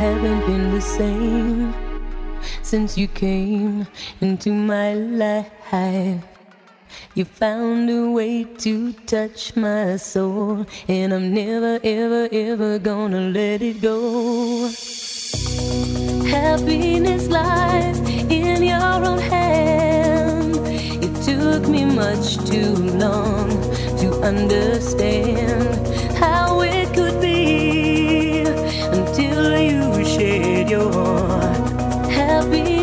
[0.00, 1.74] haven't been the same
[2.62, 3.86] since you came
[4.22, 6.24] into my life.
[7.14, 13.60] You found a way to touch my soul, and I'm never, ever, ever gonna let
[13.60, 14.70] it go.
[16.26, 17.98] Happiness lies
[18.30, 20.56] in your own hand.
[21.04, 22.72] It took me much too
[23.04, 23.50] long
[24.00, 25.76] to understand
[26.16, 26.89] how it
[30.70, 32.79] shared your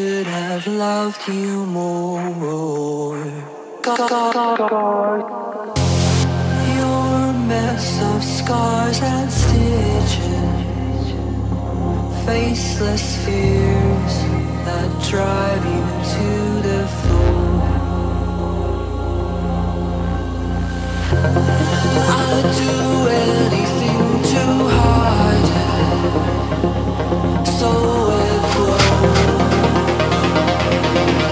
[0.00, 2.22] should have loved you more.
[6.74, 11.04] You're mess of scars and stitches,
[12.24, 14.14] faceless fears
[14.66, 15.84] that drive you
[16.14, 16.28] to
[16.68, 17.60] the floor.
[22.20, 22.76] I'd do
[23.28, 24.42] anything to
[24.80, 25.50] hide
[27.42, 27.70] it, so
[28.28, 29.29] it won't.
[30.92, 31.29] Thank you.